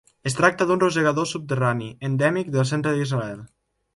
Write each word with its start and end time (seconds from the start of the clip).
Es 0.27 0.35
tracta 0.37 0.65
d'un 0.69 0.79
rosegador 0.83 1.27
subterrani 1.33 1.91
endèmic 2.09 2.51
del 2.57 2.67
centre 2.73 2.97
d'Israel. 3.01 3.45